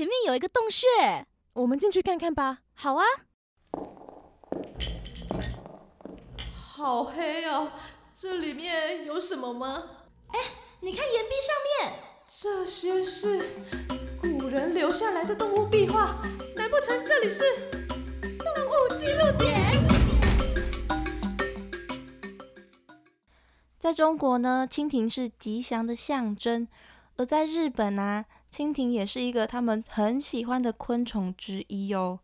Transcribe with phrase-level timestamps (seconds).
[0.00, 0.86] 前面有一个洞穴，
[1.52, 2.60] 我们进去看看吧。
[2.72, 3.04] 好啊。
[6.54, 7.70] 好黑哦！
[8.14, 9.84] 这里面有什么吗？
[10.28, 10.38] 哎，
[10.80, 11.98] 你看岩壁上面，
[12.30, 13.44] 这些是
[14.22, 16.16] 古人留下来的动物壁画，
[16.56, 17.44] 难不成这里是
[18.38, 19.54] 动物记录点？
[23.78, 26.68] 在中国呢，蜻蜓是吉祥的象征；
[27.18, 32.18] 而在日本啊，蜻蜓也是一个他们很喜欢的昆虫之一哦。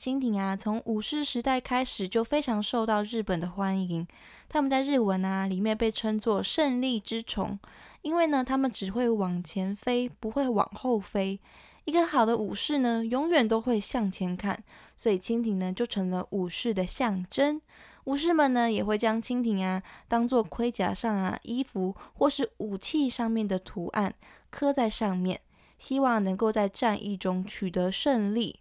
[0.00, 4.06] 蜻蜓啊，从武士时代开始就非常受到日本的欢迎。
[4.48, 7.58] 他们在日文啊里面被称作胜利之虫，
[8.02, 11.38] 因为呢，他们只会往前飞，不会往后飞。
[11.84, 14.62] 一个好的武士呢，永远都会向前看，
[14.96, 17.60] 所以蜻蜓呢就成了武士的象征。
[18.04, 24.14] 武士们呢也会将蜻蜓啊当做盔甲上啊、衣服或是武器上面的图案
[24.50, 25.40] 刻在上面，
[25.78, 28.60] 希望能够在战役中取得胜利。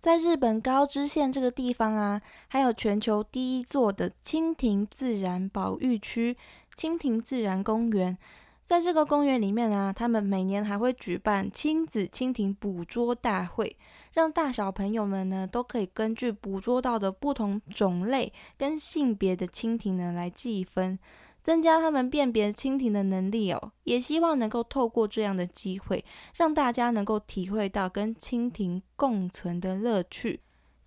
[0.00, 6.36] 在日本高知县这个地方啊，还有全球第一座的蜻蜓自然保育区——
[6.76, 8.18] 蜻蜓自然公园。
[8.64, 13.76] 在这个公园里面啊，他们每年还会举办亲子蜻蜓捕捉大会，
[14.12, 20.98] 让大小朋友们呢都可以根据捕捉到的不同种类跟性别的蜻蜓呢来计分。
[21.42, 26.04] 增加他们辨别蜻蜓的能力哦，也希望能够透过这样的机会，
[26.36, 30.40] 让大家能够体会到跟蜻蜓共存的乐趣，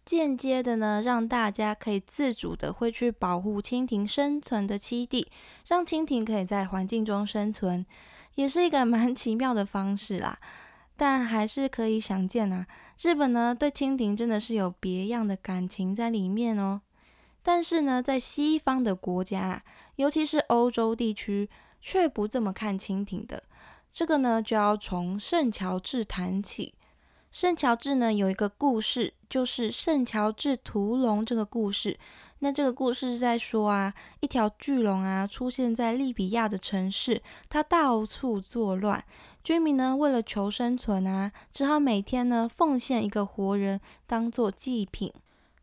[0.05, 5.27] 间接的呢，让大家可以自主的会去保护蜻蜓生存的栖地，
[5.67, 7.85] 让蜻蜓可以在环境中生存，
[8.35, 10.39] 也是一个蛮奇妙的方式啦。
[10.95, 12.65] 但还是可以想见啊，
[13.01, 16.79] 日本呢对蜻蜓真的是有别样的感情在里面哦。
[17.45, 19.61] 但是呢，在西方的国家。
[19.97, 23.41] 尤其是欧洲地区，却不这么看蜻蜓的。
[23.93, 26.73] 这个呢，就要从圣乔治谈起。
[27.31, 31.97] 圣乔治呢，有一个故事，就是圣乔治屠龙这个故事。
[32.39, 39.01] 那这个故事是在说啊，一条巨龙啊，出现在利比亚的城市，它到处作乱。
[39.45, 45.13] 居民呢，为了求生存啊，只好每天呢，奉献一个活人当做祭品。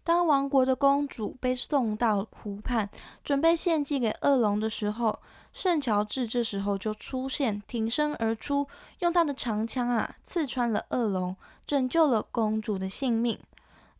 [0.05, 2.89] 当王国的公主被送到湖畔，
[3.23, 5.21] 准备献祭给恶龙的时候，
[5.53, 8.67] 圣乔治这时候就出现，挺身而出，
[8.99, 13.39] 用他的长枪啊刺穿了恶龙，拯救了公主的性命。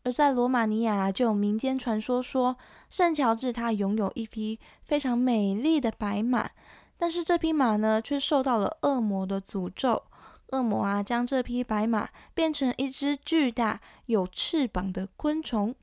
[0.03, 2.57] 而在罗马尼亚，就有民间传说说，
[2.89, 6.49] 圣乔治他拥有一匹非常美丽的白马，
[6.97, 10.03] 但是这匹马呢，却受到了恶魔的诅咒。
[10.51, 15.73] 恶魔啊，将这匹白马变成一只巨大有翅膀的昆虫。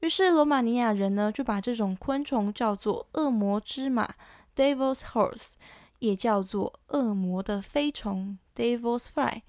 [0.00, 4.14] 于是罗马尼亚人呢，就把这种昆虫叫做恶魔之马
[4.56, 5.54] （Devil's Horse），
[5.98, 9.42] 也叫做恶魔的飞虫 （Devil's Fly）。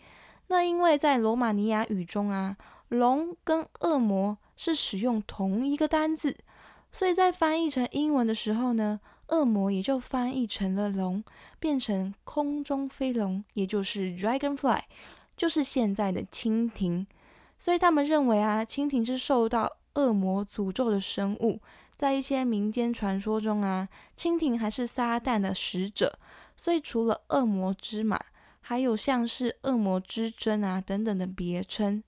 [0.48, 2.58] 那因为在罗马尼亚语中啊，
[2.90, 6.38] 龙跟恶魔是使用同一个单字，
[6.92, 11.24] 所以在翻译成英文的时候呢，恶魔也就翻译成了龙，
[11.58, 14.82] 变成空中飞龙，也就是 Dragonfly，
[15.38, 17.08] 就是现在的蜻蜓。
[17.58, 21.60] 所以他们认为啊，蜻蜓是受到恶魔诅咒的生物，
[21.96, 23.88] 在一些民间传说中啊，
[24.18, 26.18] 蜻蜓还是撒旦的使者。
[26.58, 28.20] 所以除了恶魔之马，
[28.62, 32.04] 还有像是恶魔之针啊等等的别称。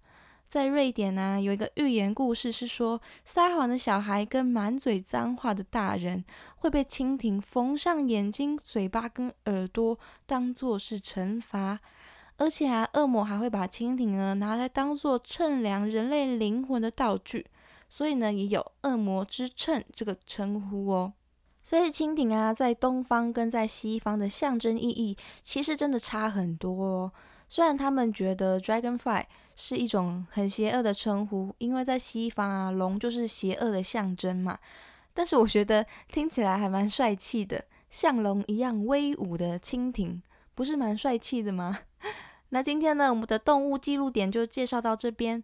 [0.45, 6.23] 在瑞典啊，有一个寓言故事是说，撒谎的小孩跟满嘴脏话的大人
[6.57, 11.79] 会被蜻蜓缝上眼睛、嘴巴跟耳朵，当做是惩罚。
[12.37, 17.47] 而且啊，恶魔还会把蜻蜓呢拿来当做称量人类灵魂的道具。
[17.95, 21.13] 所以呢，也有“恶魔之秤”这个称呼哦。
[21.61, 27.11] 所以蜻蜓啊，在东方跟在西方的象征意义，其实真的差很多哦。
[27.47, 29.23] 虽然他们觉得 “dragonfly”
[29.55, 34.57] 是一种很邪恶的称呼，因为在西方啊，龙就是邪恶的象征嘛。
[35.13, 40.19] 但是我觉得听起来还蛮帅气的，像龙一样威武的蜻蜓，
[40.55, 41.81] 不是蛮帅气的吗？
[42.49, 45.43] 那今天呢，我们的动物记录点就介绍到这边。